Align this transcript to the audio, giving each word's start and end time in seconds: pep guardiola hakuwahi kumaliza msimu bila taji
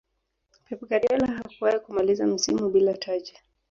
pep 0.69 0.81
guardiola 0.89 1.27
hakuwahi 1.27 1.79
kumaliza 1.79 2.27
msimu 2.27 2.69
bila 2.69 2.97
taji 2.97 3.33